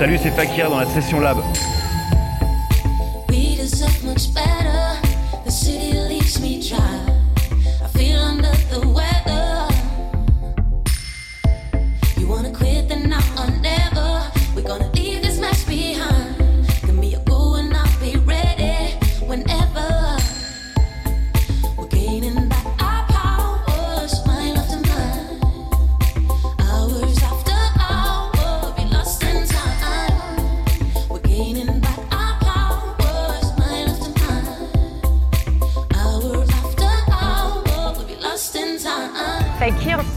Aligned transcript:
Salut, 0.00 0.16
c'est 0.16 0.30
Fakir 0.30 0.70
dans 0.70 0.78
la 0.78 0.86
session 0.86 1.20
lab. 1.20 1.42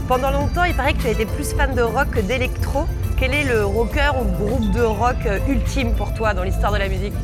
Pendant 0.08 0.30
longtemps, 0.30 0.64
il 0.64 0.74
paraît 0.74 0.92
que 0.92 1.00
tu 1.00 1.06
as 1.06 1.10
été 1.10 1.26
plus 1.26 1.52
fan 1.54 1.74
de 1.74 1.82
rock 1.82 2.10
que 2.10 2.20
d'électro. 2.20 2.86
Quel 3.18 3.32
est 3.32 3.44
le 3.44 3.64
rocker 3.64 4.12
ou 4.20 4.24
groupe 4.24 4.70
de 4.72 4.82
rock 4.82 5.16
euh, 5.26 5.38
ultime 5.48 5.94
pour 5.94 6.12
toi 6.14 6.34
dans 6.34 6.42
l'histoire 6.42 6.72
de 6.72 6.78
la 6.78 6.88
musique? 6.88 7.14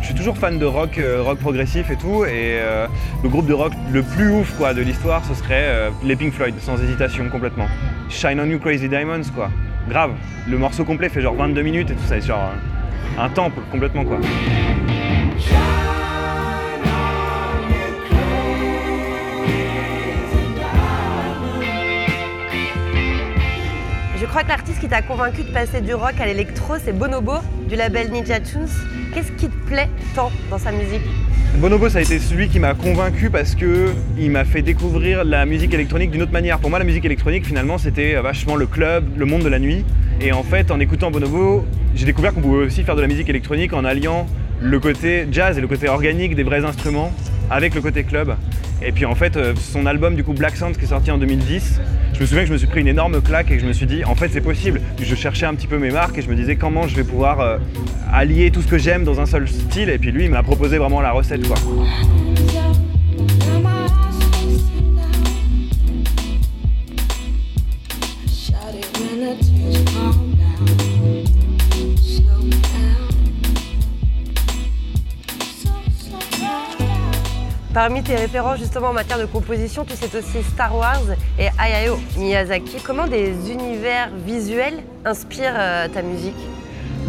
Je 0.00 0.06
suis 0.06 0.14
toujours 0.14 0.36
fan 0.36 0.58
de 0.58 0.64
rock, 0.64 0.98
euh, 0.98 1.22
rock 1.22 1.38
progressif 1.38 1.90
et 1.90 1.96
tout, 1.96 2.24
et 2.24 2.58
euh, 2.60 2.86
le 3.22 3.28
groupe 3.28 3.46
de 3.46 3.54
rock 3.54 3.72
le 3.92 4.02
plus 4.02 4.30
ouf 4.30 4.56
quoi, 4.56 4.74
de 4.74 4.82
l'histoire, 4.82 5.24
ce 5.24 5.34
serait 5.34 5.90
les 6.04 6.16
Pink 6.16 6.32
Floyd, 6.32 6.54
sans 6.60 6.80
hésitation 6.82 7.28
complètement. 7.28 7.66
Shine 8.08 8.40
on 8.40 8.46
You 8.46 8.58
Crazy 8.58 8.88
Diamonds 8.88 9.30
quoi, 9.34 9.50
grave. 9.88 10.12
Le 10.48 10.58
morceau 10.58 10.84
complet 10.84 11.08
fait 11.08 11.20
genre 11.20 11.34
22 11.34 11.62
minutes 11.62 11.90
et 11.90 11.94
tout 11.94 12.06
ça, 12.06 12.20
c'est 12.20 12.26
genre 12.26 12.52
un 13.18 13.28
temple 13.28 13.60
complètement 13.70 14.04
quoi. 14.04 14.18
Crois 24.36 24.44
que 24.44 24.50
l'artiste 24.50 24.80
qui 24.80 24.88
t'a 24.88 25.00
convaincu 25.00 25.44
de 25.44 25.50
passer 25.50 25.80
du 25.80 25.94
rock 25.94 26.12
à 26.20 26.26
l'électro, 26.26 26.74
c'est 26.84 26.92
Bonobo, 26.92 27.36
du 27.70 27.74
label 27.74 28.10
Ninja 28.10 28.38
Tunes. 28.38 28.68
Qu'est-ce 29.14 29.32
qui 29.32 29.48
te 29.48 29.66
plaît 29.66 29.88
tant 30.14 30.30
dans 30.50 30.58
sa 30.58 30.72
musique 30.72 31.00
Bonobo, 31.56 31.88
ça 31.88 32.00
a 32.00 32.02
été 32.02 32.18
celui 32.18 32.50
qui 32.50 32.60
m'a 32.60 32.74
convaincu 32.74 33.30
parce 33.30 33.54
que 33.54 33.94
il 34.18 34.30
m'a 34.30 34.44
fait 34.44 34.60
découvrir 34.60 35.24
la 35.24 35.46
musique 35.46 35.72
électronique 35.72 36.10
d'une 36.10 36.20
autre 36.20 36.32
manière. 36.32 36.58
Pour 36.58 36.68
moi, 36.68 36.78
la 36.78 36.84
musique 36.84 37.06
électronique, 37.06 37.46
finalement, 37.46 37.78
c'était 37.78 38.16
vachement 38.16 38.56
le 38.56 38.66
club, 38.66 39.06
le 39.16 39.24
monde 39.24 39.42
de 39.42 39.48
la 39.48 39.58
nuit. 39.58 39.86
Et 40.20 40.32
en 40.32 40.42
fait, 40.42 40.70
en 40.70 40.80
écoutant 40.80 41.10
Bonobo, 41.10 41.64
j'ai 41.94 42.04
découvert 42.04 42.34
qu'on 42.34 42.42
pouvait 42.42 42.66
aussi 42.66 42.82
faire 42.82 42.94
de 42.94 43.00
la 43.00 43.08
musique 43.08 43.30
électronique 43.30 43.72
en 43.72 43.86
alliant 43.86 44.26
le 44.60 44.78
côté 44.78 45.26
jazz 45.32 45.56
et 45.56 45.62
le 45.62 45.66
côté 45.66 45.88
organique 45.88 46.34
des 46.34 46.42
vrais 46.42 46.62
instruments 46.62 47.10
avec 47.48 47.74
le 47.74 47.80
côté 47.80 48.04
club. 48.04 48.36
Et 48.82 48.92
puis 48.92 49.06
en 49.06 49.14
fait, 49.14 49.36
euh, 49.36 49.54
son 49.56 49.86
album 49.86 50.14
du 50.14 50.24
coup 50.24 50.32
Black 50.32 50.56
Sound 50.56 50.76
qui 50.76 50.84
est 50.84 50.88
sorti 50.88 51.10
en 51.10 51.18
2010, 51.18 51.80
je 52.14 52.20
me 52.20 52.26
souviens 52.26 52.42
que 52.42 52.48
je 52.48 52.52
me 52.52 52.58
suis 52.58 52.66
pris 52.66 52.80
une 52.80 52.88
énorme 52.88 53.20
claque 53.22 53.50
et 53.50 53.56
que 53.56 53.62
je 53.62 53.66
me 53.66 53.72
suis 53.72 53.86
dit 53.86 54.04
en 54.04 54.14
fait 54.14 54.28
c'est 54.28 54.40
possible. 54.40 54.80
Je 55.00 55.14
cherchais 55.14 55.46
un 55.46 55.54
petit 55.54 55.66
peu 55.66 55.78
mes 55.78 55.90
marques 55.90 56.18
et 56.18 56.22
je 56.22 56.28
me 56.28 56.34
disais 56.34 56.56
comment 56.56 56.86
je 56.86 56.96
vais 56.96 57.04
pouvoir 57.04 57.40
euh, 57.40 57.58
allier 58.12 58.50
tout 58.50 58.62
ce 58.62 58.66
que 58.68 58.78
j'aime 58.78 59.04
dans 59.04 59.20
un 59.20 59.26
seul 59.26 59.48
style 59.48 59.88
et 59.88 59.98
puis 59.98 60.12
lui 60.12 60.24
il 60.24 60.30
m'a 60.30 60.42
proposé 60.42 60.78
vraiment 60.78 61.00
la 61.00 61.12
recette 61.12 61.46
quoi. 61.46 61.56
Parmi 77.76 78.02
tes 78.02 78.16
références 78.16 78.58
justement 78.58 78.88
en 78.88 78.92
matière 78.94 79.18
de 79.18 79.26
composition, 79.26 79.84
tu 79.84 79.96
sais 79.96 80.08
aussi 80.16 80.42
Star 80.42 80.74
Wars 80.74 81.02
et 81.38 81.48
Hayao 81.58 81.98
Miyazaki. 82.16 82.78
Comment 82.82 83.06
des 83.06 83.50
univers 83.50 84.08
visuels 84.26 84.82
inspirent 85.04 85.52
euh, 85.54 85.86
ta 85.86 86.00
musique? 86.00 86.34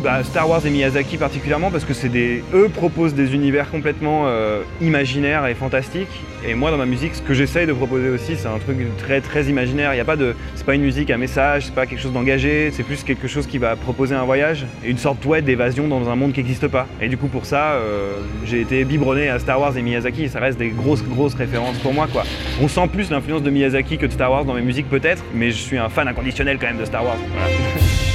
Bah, 0.04 0.24
Star 0.24 0.50
Wars 0.50 0.66
et 0.66 0.70
Miyazaki 0.70 1.18
particulièrement 1.18 1.72
parce 1.72 1.84
que 1.84 1.94
c'est 1.94 2.10
des 2.10 2.44
eux 2.54 2.70
proposent 2.70 3.16
des 3.16 3.34
univers 3.34 3.70
complètement 3.72 4.24
euh, 4.26 4.62
imaginaires 4.82 5.46
et 5.48 5.56
fantastiques. 5.56 6.22
Et 6.48 6.54
moi 6.54 6.72
dans 6.72 6.78
ma 6.78 6.86
musique 6.86 7.16
ce 7.16 7.22
que 7.22 7.34
j'essaye 7.34 7.66
de 7.66 7.74
proposer 7.74 8.10
aussi 8.10 8.36
c'est 8.36 8.48
un 8.48 8.60
truc 8.60 8.78
très 8.98 9.22
très 9.22 9.46
imaginaire. 9.46 9.94
Il 9.94 9.98
y 9.98 10.02
a 10.02 10.06
pas 10.06 10.16
de 10.16 10.36
c'est 10.56 10.66
pas 10.66 10.76
une 10.76 10.82
musique 10.82 11.10
à 11.10 11.18
message 11.18 11.66
c'est 11.66 11.76
pas 11.76 11.86
quelque 11.86 12.00
chose 12.00 12.14
d'engagé 12.14 12.70
c'est 12.72 12.84
plus 12.84 13.04
quelque 13.04 13.28
chose 13.28 13.48
qui 13.48 13.58
va 13.58 13.76
proposer 13.76 14.16
un 14.16 14.24
voyage 14.24 14.66
une 14.86 14.98
sorte 14.98 15.18
d'évasion 15.44 15.88
dans 15.88 16.10
un 16.10 16.16
monde 16.16 16.34
qui 16.34 16.40
n'existe 16.40 16.68
pas. 16.68 16.88
Et 17.02 17.10
du 17.10 17.18
coup 17.18 17.28
pour 17.28 17.46
ça 17.46 17.72
euh, 17.72 18.14
j'ai 18.46 18.62
été 18.62 18.86
biberonné 18.86 19.30
à 19.30 19.40
Star 19.40 19.60
Wars 19.60 19.76
et 19.78 19.82
Miyazaki. 19.82 20.30
Ça 20.30 20.40
reste 20.40 20.60
des 20.60 20.70
grosses 20.70 21.04
grosses 21.04 21.36
références 21.36 21.78
pour 21.80 21.94
moi 21.94 22.08
quoi. 22.12 22.24
On 22.62 22.68
sent 22.68 22.88
plus 22.92 23.10
l'influence 23.10 23.42
de 23.42 23.50
Miyazaki 23.50 23.98
que 23.98 24.06
de 24.06 24.12
Star 24.12 24.32
Wars 24.32 24.46
dans 24.46 24.54
mes 24.54 24.62
musiques 24.62 24.90
peut-être 24.90 25.24
mais 25.34 25.52
je 25.52 25.58
suis 25.58 25.78
un 25.78 25.90
fan 25.90 26.08
inconditionnel 26.08 26.58
quand 26.60 26.68
même 26.68 26.78
de 26.78 26.86
Star 26.86 27.04
Wars 27.04 27.18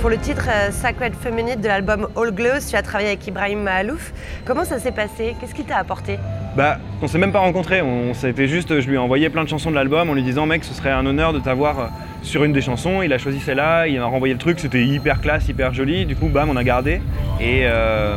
Pour 0.00 0.08
le 0.08 0.16
titre 0.16 0.48
euh, 0.48 0.70
Sacred 0.70 1.12
Feminine 1.14 1.60
de 1.60 1.68
l'album 1.68 2.08
All 2.16 2.32
Glows, 2.32 2.70
tu 2.70 2.74
as 2.74 2.80
travaillé 2.80 3.10
avec 3.10 3.26
Ibrahim 3.26 3.60
Mahalouf. 3.60 4.14
Comment 4.46 4.64
ça 4.64 4.78
s'est 4.78 4.92
passé? 4.92 5.36
Qu'est-ce 5.38 5.54
qu'il 5.54 5.66
t'a 5.66 5.76
apporté? 5.76 6.18
Bah, 6.56 6.78
on 7.02 7.06
s'est 7.06 7.18
même 7.18 7.32
pas 7.32 7.40
rencontrés. 7.40 7.82
On 7.82 8.14
s'était 8.14 8.48
juste, 8.48 8.80
je 8.80 8.88
lui 8.88 8.94
ai 8.94 8.98
envoyé 8.98 9.28
plein 9.28 9.44
de 9.44 9.48
chansons 9.50 9.70
de 9.70 9.74
l'album 9.74 10.08
en 10.08 10.14
lui 10.14 10.22
disant, 10.22 10.46
mec, 10.46 10.64
ce 10.64 10.72
serait 10.72 10.90
un 10.90 11.04
honneur 11.04 11.34
de 11.34 11.38
t'avoir 11.38 11.78
euh, 11.78 11.86
sur 12.22 12.44
une 12.44 12.54
des 12.54 12.62
chansons. 12.62 13.02
Il 13.02 13.12
a 13.12 13.18
choisi 13.18 13.40
celle-là, 13.40 13.88
il 13.88 14.00
m'a 14.00 14.06
renvoyé 14.06 14.32
le 14.32 14.40
truc, 14.40 14.58
c'était 14.58 14.82
hyper 14.82 15.20
classe, 15.20 15.46
hyper 15.48 15.74
joli. 15.74 16.06
Du 16.06 16.16
coup, 16.16 16.28
bam, 16.28 16.48
on 16.48 16.56
a 16.56 16.64
gardé. 16.64 17.02
Et 17.38 17.64
euh, 17.64 18.16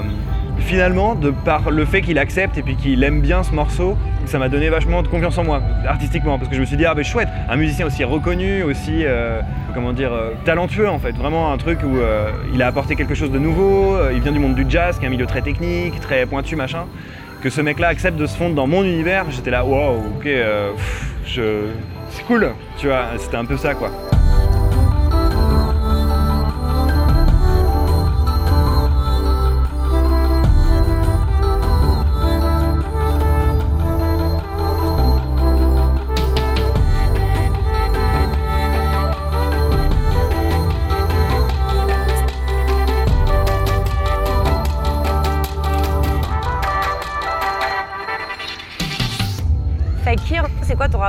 finalement, 0.60 1.16
de 1.16 1.32
par 1.32 1.72
le 1.72 1.86
fait 1.86 2.02
qu'il 2.02 2.18
accepte 2.18 2.58
et 2.58 2.62
puis 2.62 2.76
qu'il 2.76 3.04
aime 3.04 3.22
bien 3.22 3.44
ce 3.44 3.52
morceau, 3.52 3.98
ça 4.26 4.40
m'a 4.40 4.50
donné 4.50 4.70
vachement 4.70 5.04
de 5.04 5.08
confiance 5.08 5.38
en 5.38 5.44
moi, 5.44 5.62
artistiquement, 5.88 6.38
parce 6.38 6.50
que 6.50 6.56
je 6.56 6.62
me 6.62 6.66
suis 6.66 6.78
dit, 6.78 6.86
ah 6.86 6.96
ben 6.96 7.04
chouette, 7.04 7.28
un 7.50 7.56
musicien 7.56 7.86
aussi 7.86 8.04
reconnu, 8.04 8.64
aussi, 8.64 9.06
euh, 9.06 9.42
comment 9.74 9.94
dire, 9.94 10.14
euh, 10.14 10.32
talentueux 10.46 10.90
en 10.90 11.00
fait, 11.00 11.12
vraiment 11.12 11.52
un 11.52 11.58
truc 11.58 11.80
où 11.84 11.98
euh, 11.98 12.30
il 12.54 12.62
a 12.62 12.68
apporté 12.68 12.96
quelque 12.96 13.16
chose 13.16 13.32
de 13.32 13.40
nouveau, 13.40 13.98
il 14.12 14.22
vient 14.22 14.32
du 14.32 14.40
monde 14.40 14.56
du 14.56 14.66
jazz, 14.68 14.98
qui 14.98 15.06
est 15.06 15.08
un 15.08 15.12
milieu 15.12 15.26
très 15.26 15.42
technique, 15.42 16.00
très 16.00 16.26
pointu, 16.26 16.56
machin, 16.56 16.86
que 17.42 17.50
ce 17.50 17.62
mec-là 17.62 17.90
accepte 17.90 18.18
de 18.18 18.26
se 18.26 18.38
fondre 18.38 18.56
dans 18.56 18.68
mon 18.68 18.84
univers, 18.84 19.26
j'étais 19.30 19.52
là, 19.52 19.66
wow, 19.66 19.98
ok, 20.18 20.28
c'est 21.26 22.24
cool, 22.26 22.52
tu 22.78 22.88
vois, 22.88 23.06
c'était 23.18 23.38
un 23.38 23.46
peu 23.46 23.58
ça 23.58 23.74
quoi. 23.74 23.92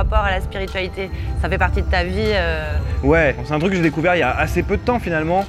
Rapport 0.05 0.25
à 0.25 0.31
la 0.31 0.41
spiritualité 0.41 1.09
Ça 1.41 1.49
fait 1.49 1.57
partie 1.57 1.81
de 1.81 1.89
ta 1.89 2.03
vie 2.03 2.31
euh 2.33 2.77
Ouais, 3.03 3.35
c'est 3.43 3.53
un 3.53 3.59
truc 3.59 3.71
que 3.71 3.77
j'ai 3.77 3.83
découvert 3.83 4.15
il 4.15 4.19
y 4.19 4.23
a 4.23 4.31
assez 4.31 4.63
peu 4.63 4.77
de 4.77 4.81
temps 4.81 4.99
finalement 4.99 5.45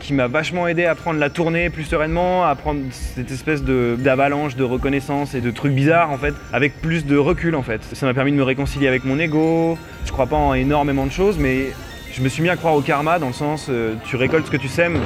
qui 0.00 0.12
m'a 0.12 0.26
vachement 0.26 0.68
aidé 0.68 0.84
à 0.84 0.94
prendre 0.94 1.18
la 1.18 1.30
tournée 1.30 1.70
plus 1.70 1.84
sereinement, 1.84 2.44
à 2.44 2.54
prendre 2.56 2.80
cette 2.90 3.30
espèce 3.30 3.62
d'avalanche 3.62 4.54
de, 4.54 4.62
reconnaissance 4.62 5.34
et 5.34 5.40
de 5.40 5.50
trucs 5.50 5.72
bizarres 5.72 6.10
en 6.10 6.18
fait, 6.18 6.34
avec 6.52 6.78
plus 6.82 7.06
de 7.06 7.16
recul 7.16 7.54
en 7.54 7.62
fait. 7.62 7.80
Ça 7.94 8.04
m'a 8.04 8.12
permis 8.12 8.32
de 8.32 8.36
me 8.36 8.42
réconcilier 8.42 8.86
avec 8.86 9.04
mon 9.04 9.18
ego. 9.18 9.78
Je 10.04 10.12
crois 10.12 10.26
pas 10.26 10.36
en 10.36 10.52
énormément 10.52 11.06
de 11.06 11.12
choses, 11.12 11.38
mais 11.38 11.68
je 12.12 12.20
me 12.20 12.28
suis 12.28 12.42
mis 12.42 12.50
à 12.50 12.56
croire 12.56 12.74
au 12.74 12.82
karma 12.82 13.18
dans 13.18 13.28
le 13.28 13.32
sens 13.32 13.68
euh, 13.70 13.94
tu 14.04 14.16
récoltes 14.16 14.44
ce 14.46 14.50
que 14.50 14.58
tu 14.58 14.68
sèmes 14.68 14.98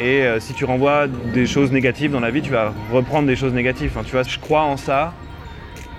et 0.00 0.22
euh, 0.22 0.40
si 0.40 0.52
tu 0.52 0.64
renvoies 0.64 1.06
des 1.32 1.46
choses 1.46 1.70
négatives 1.70 2.10
dans 2.10 2.20
la 2.20 2.30
vie, 2.30 2.42
tu 2.42 2.50
vas 2.50 2.72
reprendre 2.92 3.28
des 3.28 3.36
choses 3.36 3.52
négatives. 3.52 3.92
tu 4.04 4.12
vois, 4.12 4.24
je 4.24 4.38
crois 4.40 4.62
en 4.62 4.76
ça 4.76 5.12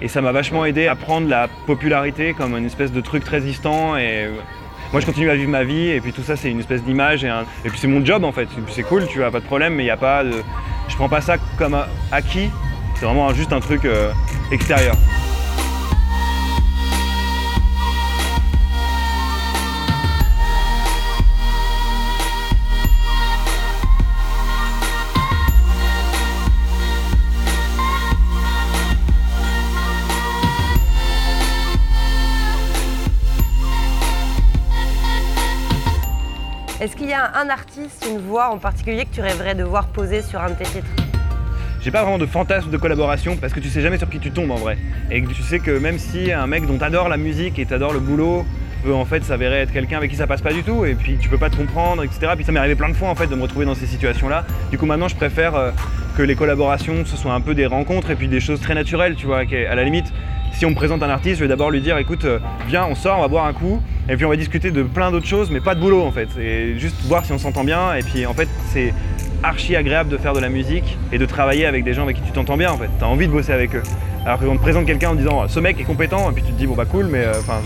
et 0.01 0.07
ça 0.07 0.21
m'a 0.21 0.31
vachement 0.31 0.65
aidé 0.65 0.87
à 0.87 0.95
prendre 0.95 1.29
la 1.29 1.47
popularité 1.47 2.33
comme 2.33 2.57
une 2.57 2.65
espèce 2.65 2.91
de 2.91 3.01
truc 3.01 3.23
très 3.23 3.39
distant. 3.39 3.97
Et 3.97 4.29
moi, 4.91 4.99
je 4.99 5.05
continue 5.05 5.29
à 5.29 5.35
vivre 5.35 5.49
ma 5.49 5.63
vie. 5.63 5.89
Et 5.89 6.01
puis 6.01 6.11
tout 6.11 6.23
ça, 6.23 6.35
c'est 6.35 6.49
une 6.49 6.59
espèce 6.59 6.83
d'image. 6.83 7.23
Et, 7.23 7.69
puis 7.69 7.77
c'est 7.77 7.87
mon 7.87 8.03
job 8.03 8.23
en 8.23 8.31
fait. 8.31 8.47
C'est 8.69 8.83
cool, 8.83 9.07
tu 9.07 9.19
vois, 9.19 9.31
pas 9.31 9.39
de 9.39 9.45
problème. 9.45 9.75
Mais 9.75 9.83
il 9.83 9.87
n'y 9.87 9.91
a 9.91 9.97
pas 9.97 10.23
de. 10.23 10.33
Je 10.87 10.95
prends 10.95 11.09
pas 11.09 11.21
ça 11.21 11.35
comme 11.57 11.77
acquis. 12.11 12.49
C'est 12.95 13.05
vraiment 13.05 13.33
juste 13.33 13.53
un 13.53 13.59
truc 13.59 13.85
euh, 13.85 14.11
extérieur. 14.51 14.95
Un 37.35 37.49
artiste, 37.49 38.05
une 38.09 38.19
voix 38.19 38.49
en 38.49 38.57
particulier 38.57 39.05
que 39.05 39.13
tu 39.13 39.21
rêverais 39.21 39.55
de 39.55 39.63
voir 39.63 39.87
poser 39.87 40.21
sur 40.21 40.41
un 40.41 40.49
de 40.49 40.55
tes 40.55 40.65
titres 40.65 40.87
j'ai 41.81 41.89
pas 41.89 42.03
vraiment 42.03 42.19
de 42.19 42.27
fantasme 42.27 42.69
de 42.69 42.77
collaboration 42.77 43.37
parce 43.37 43.53
que 43.53 43.59
tu 43.59 43.67
sais 43.69 43.81
jamais 43.81 43.97
sur 43.97 44.07
qui 44.07 44.19
tu 44.19 44.29
tombes 44.29 44.51
en 44.51 44.55
vrai. 44.55 44.77
Et 45.09 45.23
tu 45.23 45.41
sais 45.41 45.59
que 45.59 45.71
même 45.71 45.97
si 45.97 46.31
un 46.31 46.45
mec 46.45 46.67
dont 46.67 46.77
t'adores 46.77 47.09
la 47.09 47.17
musique 47.17 47.57
et 47.57 47.65
t'adores 47.65 47.93
le 47.93 47.99
boulot 47.99 48.45
peut 48.83 48.93
en 48.93 49.05
fait 49.05 49.23
s'avérer 49.23 49.61
être 49.61 49.73
quelqu'un 49.73 49.97
avec 49.97 50.11
qui 50.11 50.15
ça 50.15 50.27
passe 50.27 50.41
pas 50.41 50.53
du 50.53 50.63
tout 50.63 50.85
et 50.85 50.93
puis 50.93 51.17
tu 51.19 51.27
peux 51.27 51.39
pas 51.39 51.49
te 51.49 51.55
comprendre, 51.55 52.03
etc. 52.03 52.33
Puis 52.35 52.45
ça 52.45 52.51
m'est 52.51 52.59
arrivé 52.59 52.75
plein 52.75 52.89
de 52.89 52.93
fois 52.93 53.09
en 53.09 53.15
fait 53.15 53.27
de 53.27 53.35
me 53.35 53.41
retrouver 53.41 53.65
dans 53.65 53.73
ces 53.73 53.87
situations-là. 53.87 54.45
Du 54.69 54.77
coup 54.77 54.85
maintenant 54.85 55.07
je 55.07 55.15
préfère 55.15 55.55
euh, 55.55 55.71
que 56.15 56.21
les 56.21 56.35
collaborations 56.35 57.03
ce 57.03 57.17
soit 57.17 57.33
un 57.33 57.41
peu 57.41 57.55
des 57.55 57.65
rencontres 57.65 58.11
et 58.11 58.15
puis 58.15 58.27
des 58.27 58.39
choses 58.39 58.61
très 58.61 58.75
naturelles, 58.75 59.15
tu 59.15 59.25
vois, 59.25 59.39
à 59.39 59.75
la 59.75 59.83
limite 59.83 60.13
si 60.53 60.65
on 60.65 60.69
me 60.69 60.75
présente 60.75 61.01
un 61.03 61.09
artiste, 61.09 61.37
je 61.37 61.41
vais 61.41 61.47
d'abord 61.47 61.71
lui 61.71 61.81
dire 61.81 61.97
écoute, 61.97 62.25
euh, 62.25 62.39
viens, 62.67 62.85
on 62.85 62.95
sort, 62.95 63.17
on 63.17 63.21
va 63.21 63.27
boire 63.27 63.45
un 63.45 63.53
coup, 63.53 63.81
et 64.09 64.15
puis 64.15 64.25
on 64.25 64.29
va 64.29 64.35
discuter 64.35 64.71
de 64.71 64.83
plein 64.83 65.11
d'autres 65.11 65.27
choses, 65.27 65.49
mais 65.49 65.59
pas 65.59 65.75
de 65.75 65.79
boulot 65.79 66.03
en 66.03 66.11
fait. 66.11 66.29
Et 66.39 66.77
juste 66.77 66.95
voir 67.05 67.25
si 67.25 67.31
on 67.31 67.37
s'entend 67.37 67.63
bien, 67.63 67.93
et 67.95 68.03
puis 68.03 68.25
en 68.25 68.33
fait, 68.33 68.47
c'est 68.71 68.93
archi 69.43 69.75
agréable 69.75 70.09
de 70.09 70.17
faire 70.17 70.33
de 70.33 70.39
la 70.39 70.49
musique 70.49 70.97
et 71.11 71.17
de 71.17 71.25
travailler 71.25 71.65
avec 71.65 71.83
des 71.83 71.93
gens 71.93 72.03
avec 72.03 72.17
qui 72.17 72.21
tu 72.23 72.31
t'entends 72.31 72.57
bien 72.57 72.71
en 72.71 72.77
fait. 72.77 72.89
T'as 72.99 73.07
envie 73.07 73.27
de 73.27 73.31
bosser 73.31 73.53
avec 73.53 73.75
eux. 73.75 73.83
Alors 74.25 74.39
qu'on 74.39 74.55
te 74.55 74.61
présente 74.61 74.85
quelqu'un 74.85 75.09
en 75.09 75.15
disant 75.15 75.47
ce 75.47 75.59
mec 75.59 75.79
est 75.79 75.83
compétent, 75.83 76.29
et 76.29 76.33
puis 76.33 76.43
tu 76.43 76.51
te 76.51 76.57
dis 76.57 76.67
bon 76.67 76.75
bah 76.75 76.85
cool, 76.85 77.07
mais 77.07 77.23
euh, 77.23 77.33
enfin. 77.39 77.61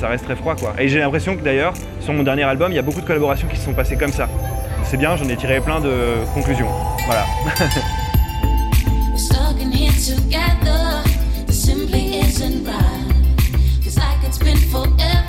ça 0.00 0.08
reste 0.08 0.24
très 0.24 0.36
froid 0.36 0.56
quoi. 0.56 0.74
Et 0.78 0.88
j'ai 0.88 1.00
l'impression 1.00 1.36
que 1.36 1.42
d'ailleurs, 1.42 1.74
sur 2.00 2.14
mon 2.14 2.22
dernier 2.22 2.44
album, 2.44 2.72
il 2.72 2.76
y 2.76 2.78
a 2.78 2.82
beaucoup 2.82 3.00
de 3.00 3.06
collaborations 3.06 3.48
qui 3.48 3.56
se 3.56 3.64
sont 3.64 3.74
passées 3.74 3.96
comme 3.96 4.12
ça. 4.12 4.28
C'est 4.84 4.96
bien, 4.96 5.16
j'en 5.16 5.28
ai 5.28 5.36
tiré 5.36 5.60
plein 5.60 5.80
de 5.80 5.92
conclusions. 6.34 6.68
Voilà. 7.06 7.24
simply 11.62 12.18
isn't 12.18 12.64
right. 12.64 13.36
Cause 13.84 13.96
like 13.96 14.24
it's 14.24 14.38
been 14.38 14.56
forever. 14.56 15.21